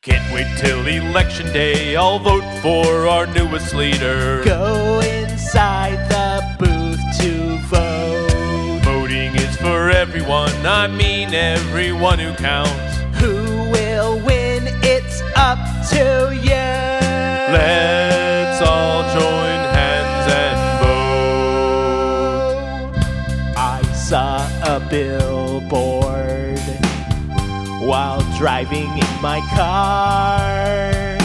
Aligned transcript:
Can't 0.00 0.32
wait 0.32 0.46
till 0.58 0.86
election 0.86 1.46
day. 1.46 1.96
I'll 1.96 2.20
vote 2.20 2.44
for 2.62 3.08
our 3.08 3.26
newest 3.26 3.74
leader. 3.74 4.44
Go 4.44 5.00
inside 5.00 6.08
the 6.08 6.40
booth 6.56 7.00
to 7.18 7.58
vote. 7.66 8.80
Voting 8.84 9.34
is 9.34 9.56
for 9.56 9.90
everyone, 9.90 10.54
I 10.64 10.86
mean 10.86 11.34
everyone 11.34 12.20
who 12.20 12.32
counts. 12.34 12.98
Who 13.20 13.42
will 13.72 14.20
win? 14.24 14.68
It's 14.84 15.20
up 15.34 15.58
to 15.90 16.32
you. 16.32 16.68
Let's 17.52 18.62
all 18.62 19.02
join 19.02 19.58
hands 19.74 20.32
and 20.32 20.58
vote. 22.94 23.56
I 23.56 23.82
saw 23.94 24.46
a 24.62 24.78
billboard 24.78 26.38
while 27.80 28.20
driving 28.36 28.90
in 28.90 29.22
my 29.22 29.40
car. 29.54 31.16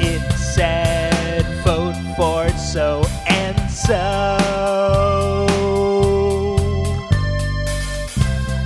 It 0.00 0.32
said, 0.32 1.44
vote 1.64 1.94
for 2.16 2.48
so 2.56 3.04
and 3.28 3.70
so. 3.70 4.36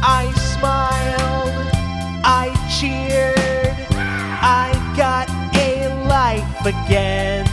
I 0.03 0.33
smiled, 0.55 1.53
I 2.25 2.55
cheered, 2.79 3.75
I 3.91 4.73
got 4.97 5.29
a 5.57 5.89
life 6.09 6.61
again. 6.67 7.45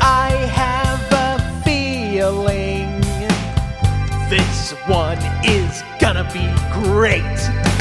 I 0.00 0.30
have 0.54 1.12
a 1.12 1.62
feeling 1.64 3.00
this 4.30 4.72
one 4.88 5.18
is 5.44 5.82
gonna 6.00 6.28
be 6.32 6.46
great. 6.72 7.75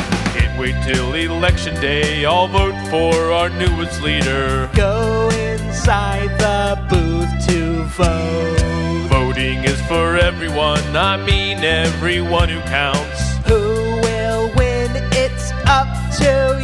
Wait 0.58 0.76
till 0.84 1.14
election 1.14 1.76
day. 1.82 2.24
I'll 2.24 2.48
vote 2.48 2.76
for 2.90 3.32
our 3.34 3.50
newest 3.50 4.02
leader. 4.02 4.70
Go 4.74 5.30
inside 5.30 6.30
the 6.40 6.78
booth 6.90 7.48
to 7.48 7.84
vote. 7.84 9.08
Voting 9.10 9.66
is 9.66 9.82
for 9.82 10.16
everyone, 10.16 10.96
I 10.96 11.18
mean 11.18 11.58
everyone 11.60 12.48
who 12.48 12.62
counts. 12.62 13.36
Who 13.48 14.00
will 14.02 14.50
win? 14.56 14.92
It's 15.12 15.52
up 15.68 15.88
to 16.20 16.55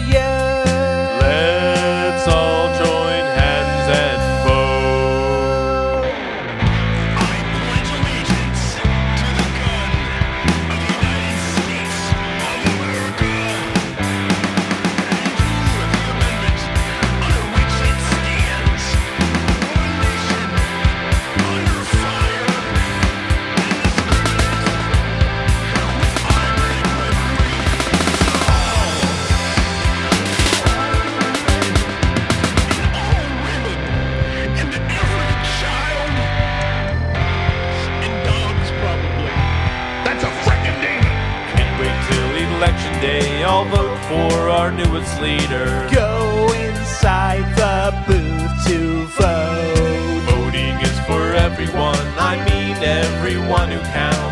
election 42.61 42.93
day. 43.01 43.43
I'll 43.43 43.65
vote 43.65 43.97
for 44.05 44.49
our 44.49 44.71
newest 44.71 45.19
leader. 45.19 45.89
Go 45.91 46.47
inside 46.53 47.41
the 47.57 47.91
booth 48.05 48.67
to 48.67 49.05
vote. 49.19 50.21
Voting 50.29 50.75
is 50.79 50.99
for 51.07 51.33
everyone, 51.33 52.05
I 52.19 52.37
mean 52.45 52.77
everyone 52.83 53.71
who 53.71 53.79
counts. 53.91 54.30